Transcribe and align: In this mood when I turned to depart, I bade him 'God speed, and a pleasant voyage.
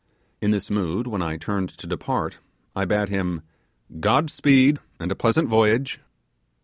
In 0.41 0.49
this 0.49 0.71
mood 0.71 1.05
when 1.05 1.21
I 1.21 1.37
turned 1.37 1.69
to 1.77 1.85
depart, 1.85 2.39
I 2.75 2.85
bade 2.85 3.09
him 3.09 3.43
'God 3.99 4.31
speed, 4.31 4.79
and 4.99 5.11
a 5.11 5.15
pleasant 5.15 5.47
voyage. 5.47 5.99